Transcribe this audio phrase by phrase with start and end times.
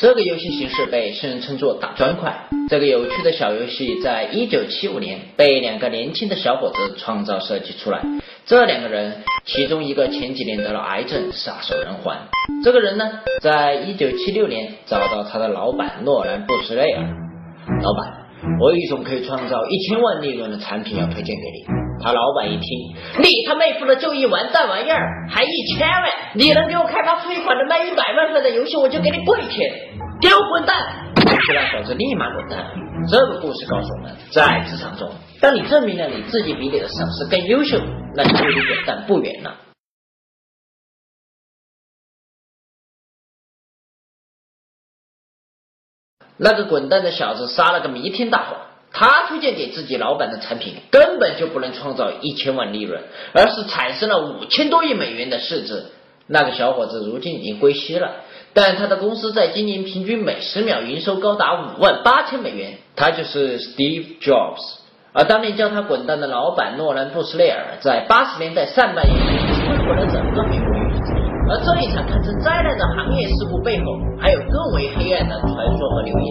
[0.00, 2.34] 这个游戏形式被世人称作打砖块。
[2.70, 8.00] 这个有趣的小游戏在一九七五年被两个年轻的小伙子创造设计出来。
[8.46, 12.16] 这两个人，其中一个前几年得了癌症，撒手人寰。
[12.64, 13.10] 这个人呢，
[13.42, 17.04] 在一九七六年找到他的老板诺兰布什雷尔。
[17.82, 21.89] 老板，我有一种可以创造一千万利润的产品要推荐给你。
[22.02, 26.10] 他老板一听，你他妹夫的就一完蛋玩意儿，还一千万？
[26.34, 29.70] 你能给我开发出一款能卖一百万份的游戏，我就给你跪舔，
[30.20, 30.76] 给我滚蛋！
[31.46, 32.66] 这让小子立马滚蛋。
[33.10, 35.10] 这个故事告诉我们，在职场中，
[35.40, 37.78] 当你证明了你自己比你的上司更优秀，
[38.14, 39.56] 那你就离滚蛋不远了。
[46.42, 48.69] 那个滚蛋的小子撒了个弥天大谎。
[48.92, 53.00] 他推荐给自己老板的产品根本就不能创造一千万利润，
[53.32, 55.84] 而是产生了五千多亿美元的市值。
[56.26, 58.12] 那个小伙子如今已经归西了，
[58.52, 62.74] 但他的公司在今年平均每十秒营收高达五万八千美元。
[62.94, 64.60] 他就是 Steve Jobs，
[65.12, 70.66] 而当年叫他滚蛋的老板诺兰布斯雷尔，在八十年代上半叶摧毁了整个美国。
[71.48, 73.84] 而这一场堪称灾难的行业事故背后，
[74.20, 76.29] 还有更为黑暗的传说和流言。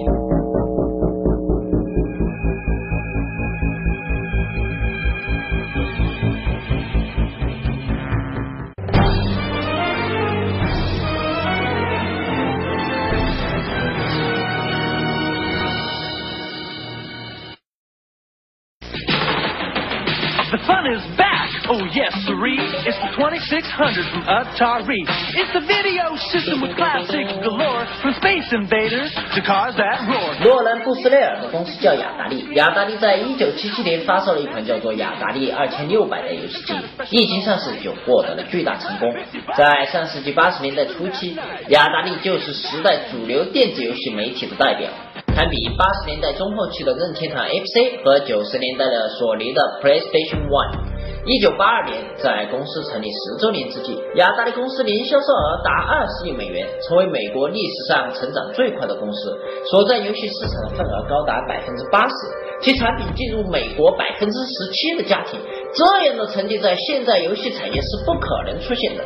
[23.60, 25.04] 600 Atari.
[25.36, 30.40] It's a video system with classic galore from Space Invaders to cars that roar.
[30.42, 36.74] 诺兰布斯内尔的公司叫雅达利，雅达利在一九七七年发售了一款叫做雅达利二千六百的游戏机，
[37.10, 39.14] 一经上市就获得了巨大成功。
[39.58, 41.36] 在上世纪八十年代初期，
[41.68, 44.90] 雅达利就是时代主流电子游戏媒体的代表。
[45.36, 50.99] 堪比八十年代中后期的任天堂 FC 和九十年代的索尼的 PlayStation One。
[51.26, 59.38] 一九八二年，在公司成立十周年之际，雅达利公司年销售额达二十亿美元，成为美国历史上成长最快的公司，
[59.70, 62.14] 所在游戏市场的份额高达百分之八十，
[62.62, 65.40] 其产品进入美国百分之十七的家庭。
[65.74, 69.04] 这样的成绩在现在游戏产业是不可能出现的。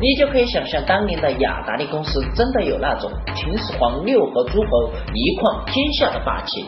[0.00, 6.66] 你就可以想象，当年的雅达利公司真的有那种秦始皇六合诸侯一匡天下的霸气。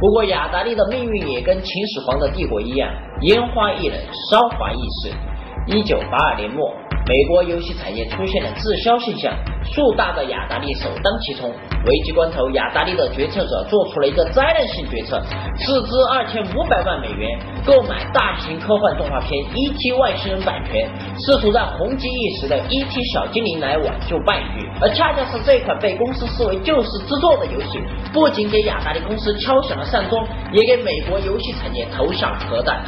[0.00, 2.90] 不过，雅达利的命运也跟秦始皇的帝国一样，
[3.20, 3.98] 烟花易冷，
[4.30, 5.14] 韶华易逝。
[5.66, 6.74] 一九八二年末。
[7.10, 9.34] 美国游戏产业出现了滞销现象，
[9.64, 11.50] 数大的雅达利首当其冲。
[11.50, 15.20] 危急关头，雅达利的决策者做出了一个灾难性决策，
[15.58, 19.92] 斥资二千五百万美元购买大型科幻动画片《E.T.
[19.94, 20.88] 外星人》版权，
[21.18, 23.04] 试图让红极一时的《E.T.
[23.12, 24.70] 小精灵》来挽救败局。
[24.80, 27.80] 而恰恰是这款被公司视为救世之作的游戏，
[28.12, 32.80] 不仅给雅达利公司敲响了丧钟，也给美国游戏产业投下核弹。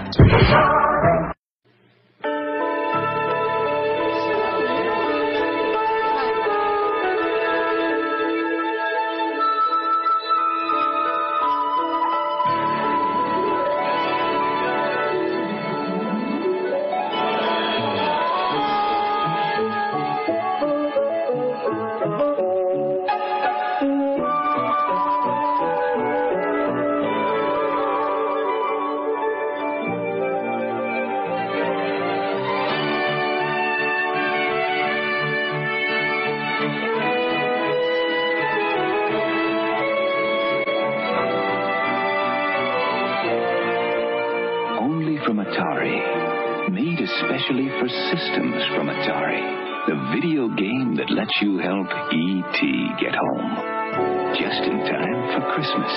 [46.92, 49.40] especially for systems from Atari.
[49.88, 52.60] The video game that lets you help E.T.
[53.00, 54.36] get home.
[54.36, 55.94] Just in time for Christmas.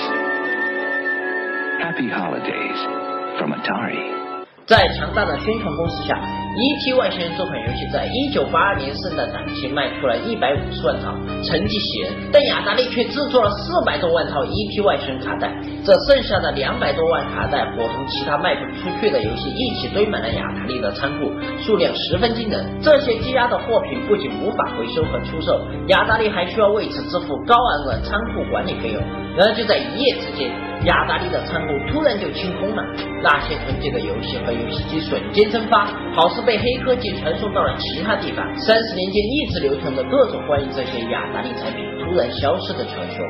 [1.83, 2.79] Happy holidays
[3.37, 4.45] from Atari.
[4.65, 6.15] 在强大的宣传攻势下，《
[6.56, 6.94] E.T.
[6.94, 11.12] 外星人》这款游戏在1982年圣诞档期卖出了一百五十万套，
[11.44, 12.12] 成绩喜人。
[12.32, 14.80] 但雅达利却制作了四百多万套《E.T.
[14.80, 15.52] 外星人》卡带，
[15.84, 21.30] 这剩下的两百多万卡带，伙同其他卖不出去的游戏一起堆满了雅达利的仓库，
[21.60, 22.64] 数量十分惊人。
[22.80, 29.02] 这些积压的货品不仅无法回收和出售，雅达利还需要为此支付高昂的仓库管理费用。
[29.36, 30.50] 然而就在一夜之间，
[30.84, 32.82] 雅达利的仓库突然就清空了，
[33.22, 38.44] 那些囤积的游戏和游戏机瞬间蒸发，好似被黑科技传送到了其他地方。
[38.56, 43.24] 三十年间一直流传着各种关于这些雅达利产品突然消失的传说。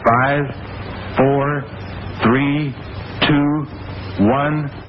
[0.00, 0.54] Five,
[1.16, 1.64] four,
[2.22, 2.72] three,
[3.20, 3.66] two,
[4.24, 4.87] one.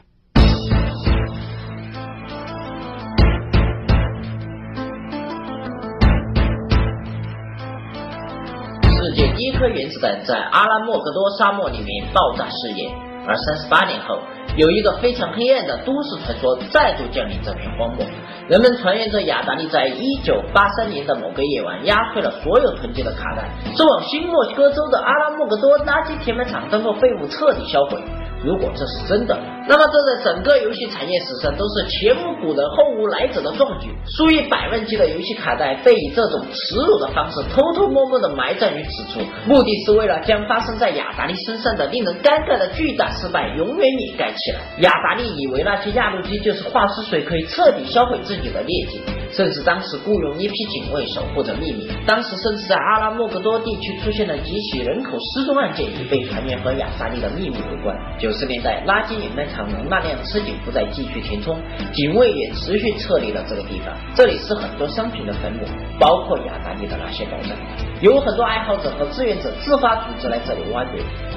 [9.59, 12.89] 颗原子弹在阿拉莫戈多沙漠里面爆炸试验，
[13.27, 14.17] 而三十八年后，
[14.55, 18.05] 有一个非常黑暗的都市传说再度降临这片荒漠。
[18.47, 28.01] 人们传言着雅达利在一九八三年的某个夜晚压碎了所有囤积的卡带，是往新墨西哥州的阿拉莫戈多垃圾填埋场当做废物彻底销毁。
[28.41, 29.37] 如果这是真的，
[29.69, 33.93] 那么这在整个游戏产业史上都是前无古人后无来者的壮举。
[34.17, 44.59] 数以百万计的游戏卡带被以这种耻辱的方式偷偷摸摸的埋葬于此处，目的是为了将发生在雅达利身上的令人尴尬的巨大失败永远掩盖起来。
[44.79, 48.99] 雅达利以为那些压路机就是化尸水，可以彻底销毁自己的劣迹。
[49.31, 51.87] 甚至当时雇佣一批警卫守护着秘密。
[52.07, 57.95] 当时甚至在阿拉莫格多地区出现了几起人口失踪案件，已被传言和雅达利的秘密有关。
[58.17, 61.57] 九十年代，垃圾掩埋场容纳量吃紧，不再继续填充，
[61.93, 63.95] 警卫也持续撤离了这个地方。
[64.15, 65.65] 这里是很多商品的坟墓，
[65.99, 67.57] 包括雅达利的那些宝藏。
[68.01, 70.91] 有很多爱好者和志愿者自发组织来这里挖掘，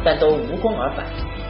[0.04, 1.04] 但都无功而返。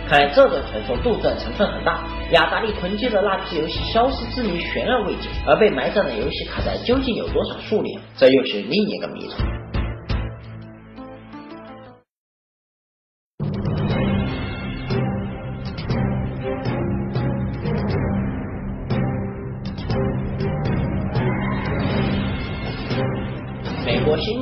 [0.08, 2.04] 看来这段传说杜撰成分很大。
[2.32, 8.02] 雅达利囤积的那批游戏消失之谜悬而未解，而被埋葬的游戏卡带究竟有多少数量？
[8.16, 9.61] 这又是另一个谜团。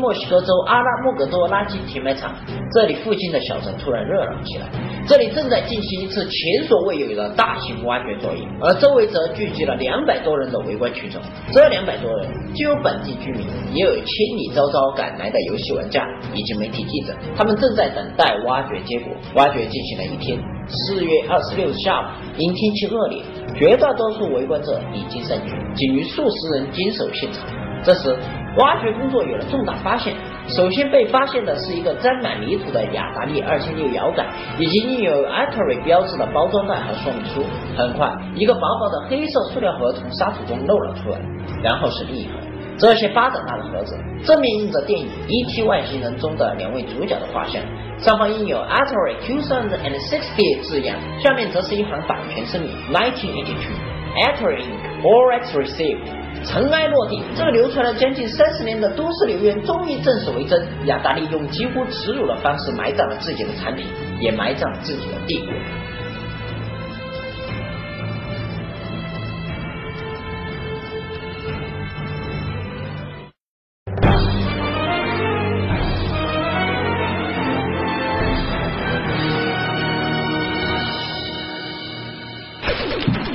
[0.01, 2.35] 墨西哥州阿拉莫格多垃圾填埋场，
[2.73, 4.67] 这里附近的小镇突然热闹起来。
[5.07, 11.21] 这里正在进行一次前所未有的大型挖掘作业，而周围则聚集了两百多人的围观群众。
[11.53, 14.05] 这两百多人既有本地居民，也有千
[14.37, 17.15] 里昭昭赶来的游戏玩家以及媒体记者。
[17.37, 19.13] 他们正在等待挖掘结果。
[19.35, 20.39] 挖掘进行了一天，
[20.69, 22.05] 四月二十六日下午，
[22.39, 23.23] 因天气恶劣，
[23.55, 27.45] 绝大多数围观者已经散去，仅余数十人坚守现场。
[27.83, 28.17] 这时。
[28.57, 30.15] 挖掘工作有了重大发现。
[30.49, 34.27] 首先被发现的是一个沾满泥土的雅达利二千六摇杆，
[34.59, 37.45] 以及印有 Atari 标志的包装袋和说明书。
[37.77, 41.21] 很快，一个薄薄的黑色塑料盒从沙土中露了出来，
[41.63, 42.33] 然后是另一盒，
[42.79, 45.63] 这些巴掌大的盒子，正面印着电影《E.T.
[45.63, 47.63] 外星人》中的两位主角的画像，
[47.99, 53.77] 上方印有 Atari two thousand and sixty 字样，下面则是一行版权声明：Nineteen eighty two
[54.17, 55.05] Atari Inc.
[55.05, 56.20] All rights reserved。
[56.45, 60.67] 尘埃落定，这个流传了将近三十年的都市流言终于证实为真。
[60.87, 63.87] 雅达利用几乎耻辱的方式埋葬了自己的产品，
[64.19, 65.55] 也埋葬了自己的帝国。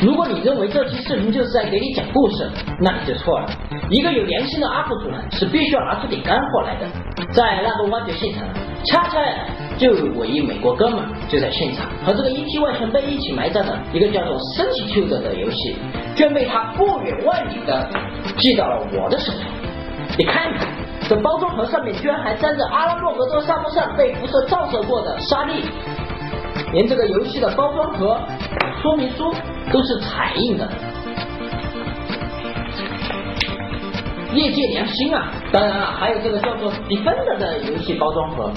[0.01, 2.49] 如果你认为这期视频就是在给你讲故事，
[2.81, 3.49] 那你就错了。
[3.89, 6.87] 一个有良心的 UP 主呢，是必须要拿出点干货来的。
[7.31, 8.45] 在那个挖掘现场，
[8.85, 9.19] 恰恰
[9.77, 15.75] 就有我一美国哥们就在现场，和这个 ET 外星被一起埋葬的一个叫做《神奇丘者》的游戏，
[16.15, 17.89] 居然被他不远万里的
[18.37, 19.41] 寄到了我的手上。
[20.17, 20.67] 你看看，
[21.07, 25.63] 这包装盒上面居然还沾着阿拉莫格多沙漠上被辐射照射过的沙粒，
[26.73, 28.19] 连这个游戏的包装盒。
[28.85, 29.33] 说明书
[29.73, 30.69] 都是彩印的，
[34.31, 35.31] 业界良心啊！
[35.51, 38.51] 当然了，还有这个叫做 Defender 的游戏包装盒，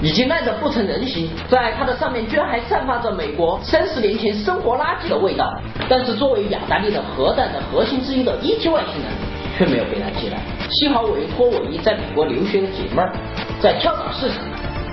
[0.00, 5.52] 已经烂得不成人形，在它的上面居然还散发着美国三十年前生活垃圾的味道。
[5.88, 8.68] 但是作为雅达利的核弹的核心之一的 E.T.
[8.68, 9.10] 外星人，
[9.58, 10.38] 却没有被他寄来。
[10.70, 13.12] 幸好我一托我一在美国留学的姐妹儿，
[13.60, 14.44] 在跳蚤市场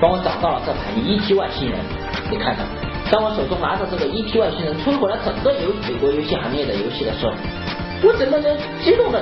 [0.01, 1.35] 帮我找到了这盘 E.T.
[1.35, 1.77] 外星人，
[2.31, 2.88] 你看看。
[3.11, 4.37] 当我手中拿着这个 E.T.
[4.39, 7.33] 外星人摧毁了整个游美国游戏行业的游戏的时候，
[8.03, 9.19] 我整个人激动的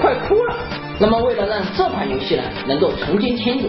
[0.00, 0.54] 快哭了。
[0.98, 3.68] 那么为了让这款游戏呢能够重见天日，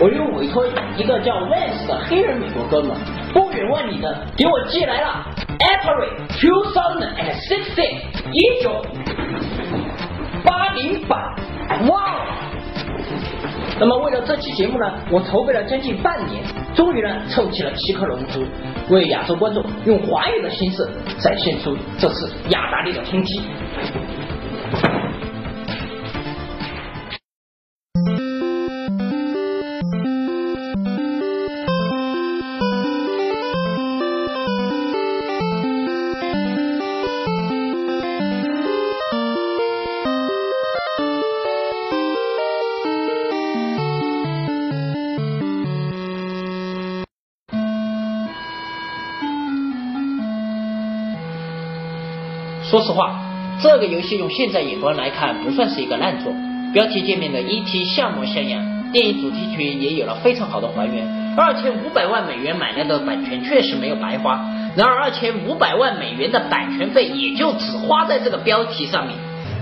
[0.00, 0.66] 我又委托
[0.96, 2.96] 一个叫 Vance 的黑人美国哥们
[3.32, 5.24] 不远万里的给我寄来了
[5.60, 8.02] Atari 2060
[8.32, 8.84] 一九
[10.42, 11.36] 八零版，
[11.88, 12.26] 哇！
[13.78, 16.42] 那么为了这期节目呢，我筹备了将近半年，
[16.74, 18.44] 终于呢凑齐了七颗龙珠，
[18.88, 20.88] 为亚洲观众用华语的形式
[21.18, 23.42] 展现出这次雅达利的冲击。
[52.74, 53.20] 说实话，
[53.62, 56.34] 这个游戏用现在眼光来看，不算是一个烂作。
[56.72, 57.84] 标题界面的 E.T.
[57.84, 61.06] 像模像样，电影主题曲也有了非常好的还原。
[61.36, 69.16] 二千五百万美元买来的版权确实没有白花，然而二千五百万美元的版权费也就只花在这个标题上面。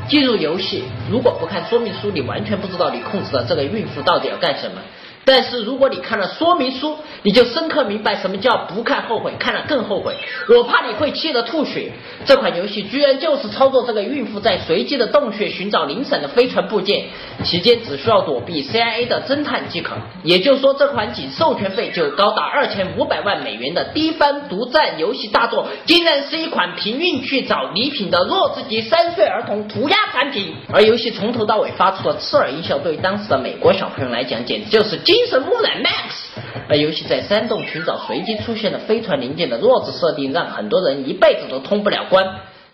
[0.08, 4.80] 进入游戏，如果不看说明书，你完全不知道你控制的这个孕妇到底要干什么。
[5.24, 10.16] 但是如果你看了说明书，你就深刻明白什么叫不看后悔，看了更后悔。
[10.48, 11.92] 我怕你会气得吐血。
[12.24, 17.04] 这款游戏居然就是操作这个孕妇在随机的洞穴寻找零散的飞船部件，
[17.44, 19.94] 期间只需要躲避 CIA 的侦探即可。
[20.24, 30.54] 也就是说，这款仅授权费就高达二千五百万美元的低番独占游戏大作，竟然是一款凭运气找礼品的弱智级三岁儿童涂鸦产品。
[30.72, 35.00] 而游戏从头到尾发出的刺耳音效，对于当时的美国小朋友来讲，简直就是。
[35.12, 36.30] 精神污染 max，
[36.70, 42.26] 而游戏在山洞寻找随机出现的飞船零件的弱智设定，让很多人一辈子都通不了关，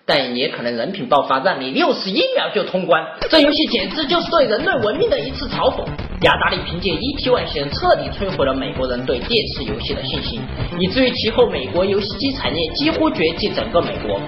[0.07, 3.05] 但也可能人品爆发，让你六十一秒就通关。
[3.29, 5.85] 这游戏简直就是对人类文明的一次嘲讽。
[6.21, 10.41] 雅达利凭借 ET 外星人彻底摧毁了美国人对电视游戏的信心，
[10.79, 14.21] 以至于其后美国游戏机产业几乎绝迹整个美国，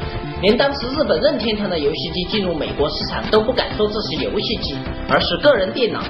[0.43, 4.75] 连当时日本任天堂的游戏机进入美国市场都不敢说这是游戏机，
[5.09, 6.01] 而是个人电脑。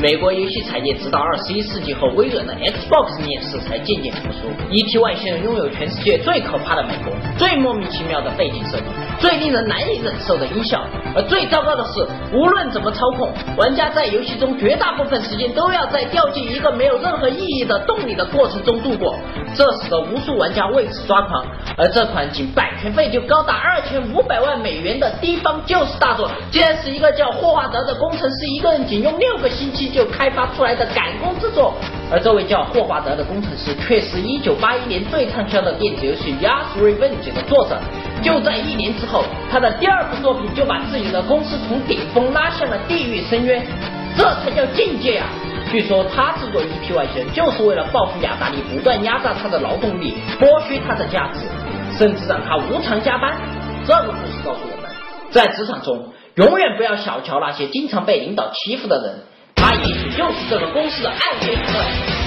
[0.00, 4.48] 美国游戏产业直到二十一世纪后，微软的 Xbox 面世才渐渐复苏。
[4.70, 4.96] E.T.
[4.96, 8.86] 外星人拥有全世界最可怕的美国，最莫名其妙的背景设定，
[9.20, 10.82] 最令人难以忍受的音效，
[11.14, 19.14] 而最糟糕的是，无论怎么操控，玩家在游戏中绝大部分时间都要在掉进一个没有任何意义的洞里的过程中度过，
[19.54, 21.44] 这使得无数玩家为此抓狂。
[21.76, 29.90] 而这款仅版权费就高达二千五百万美元的低方救世大作，竟然是一个叫霍华德的工程师一个人仅用六个星期。
[29.90, 31.74] 就开发出来的赶工之作，
[32.12, 37.76] 而这位叫霍华德的工程师，却是一九八一年最畅销的电子游戏《Yas Revenge》的作者。
[38.22, 43.66] 就在一年之后，他的第二部作品就把自己的公司从顶峰拉向了地狱深渊，
[44.16, 45.26] 这才叫境界啊！
[45.70, 46.92] 据说他制作《E.T.
[46.94, 51.40] 外星人》就是为了报复雅达利不断压榨他的劳动力，剥削他的价值，
[51.96, 53.36] 甚至让他无偿加班。
[53.86, 54.90] 这个故事告诉我们，
[55.30, 59.20] 在职场中永远不要小瞧那些经常被领导欺负的人。
[59.54, 62.19] 他也许就是这个公司的暗黑者。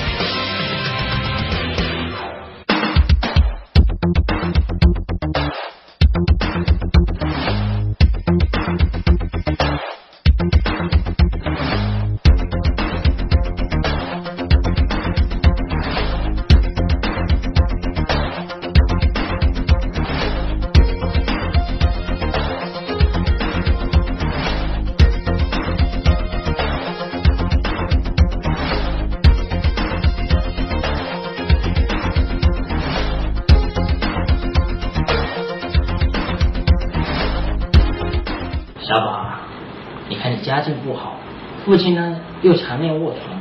[41.66, 43.40] 父亲呢又常年卧床，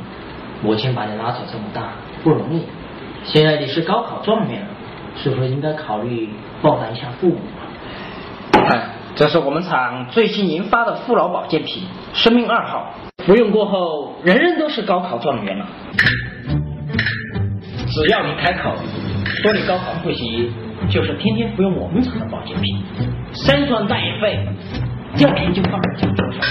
[0.61, 1.89] 母亲把你拉扯这么大
[2.23, 2.63] 不容易。
[3.23, 4.65] 现在你是高考状元，
[5.15, 6.29] 是不是应该考虑
[6.61, 7.37] 报答一下父母？
[8.53, 12.93] 哎，这是我们厂最新研发的父老保健品——生命二号，
[13.25, 15.65] 服用过后，人人都是高考状元了。
[17.87, 18.73] 只要你开口
[19.41, 20.51] 说你高考复习，
[20.89, 22.81] 就是天天服用我们厂的保健品，
[23.33, 24.47] 三双大眼费，
[25.17, 26.41] 第二天就放在讲桌上。